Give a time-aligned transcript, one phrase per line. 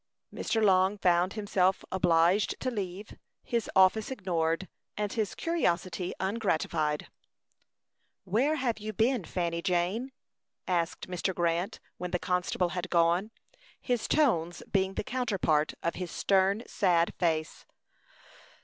[0.33, 0.65] Mr.
[0.65, 7.05] Long found himself obliged to leave, his office ignored, and his curiosity ungratified.
[8.23, 10.11] "Where have you been, Fanny Jane?"
[10.67, 11.35] asked Mr.
[11.35, 13.29] Grant, when the constable had gone,
[13.79, 17.67] his tones being the counterpart of his stern, sad face.